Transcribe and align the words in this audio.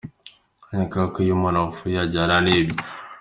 Nkeka 0.67 1.01
ko 1.11 1.17
iyo 1.23 1.33
umuntu 1.35 1.59
apfuye 1.67 1.97
ajyana 2.05 2.35
nibye. 2.45 2.77